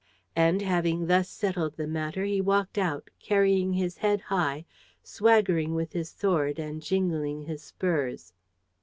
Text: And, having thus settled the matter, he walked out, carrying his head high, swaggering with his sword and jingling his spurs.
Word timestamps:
And, 0.35 0.63
having 0.63 1.05
thus 1.05 1.29
settled 1.29 1.77
the 1.77 1.85
matter, 1.85 2.25
he 2.25 2.41
walked 2.41 2.79
out, 2.79 3.11
carrying 3.19 3.73
his 3.73 3.97
head 3.97 4.19
high, 4.19 4.65
swaggering 5.03 5.75
with 5.75 5.93
his 5.93 6.09
sword 6.09 6.57
and 6.57 6.81
jingling 6.81 7.43
his 7.43 7.61
spurs. 7.61 8.33